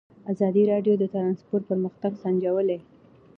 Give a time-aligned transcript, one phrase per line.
[0.31, 2.79] ازادي راډیو د ترانسپورټ پرمختګ سنجولی.